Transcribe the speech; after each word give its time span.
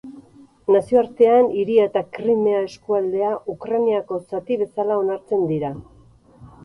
Nazioartean, 0.75 1.49
hiria 1.57 1.83
eta 1.89 2.03
Krimea 2.17 2.63
eskualdea 2.69 3.29
Ukrainako 3.55 4.21
zati 4.33 4.59
bezala 4.63 5.01
onartzen 5.03 5.45
dira. 5.53 5.73